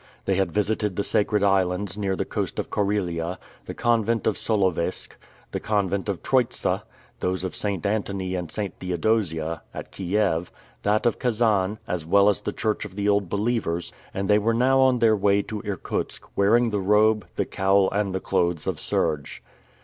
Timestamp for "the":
0.95-1.03, 2.15-2.25, 3.67-3.75, 5.51-5.59, 12.41-12.51, 12.95-13.07, 16.71-16.79, 17.35-17.45, 18.15-18.19